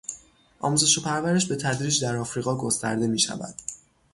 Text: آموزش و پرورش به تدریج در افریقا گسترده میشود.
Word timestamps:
آموزش 0.59 0.97
و 0.97 1.01
پرورش 1.01 1.45
به 1.45 1.55
تدریج 1.55 2.01
در 2.01 2.15
افریقا 2.15 2.57
گسترده 2.57 3.07
میشود. 3.07 3.55